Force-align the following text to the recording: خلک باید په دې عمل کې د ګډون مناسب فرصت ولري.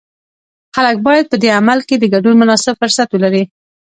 خلک 0.75 0.97
باید 1.07 1.25
په 1.31 1.37
دې 1.41 1.49
عمل 1.59 1.79
کې 1.87 1.95
د 1.99 2.05
ګډون 2.13 2.35
مناسب 2.41 2.73
فرصت 2.81 3.09
ولري. 3.11 3.43